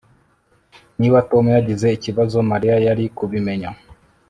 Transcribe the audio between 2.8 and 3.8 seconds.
yari kubimenya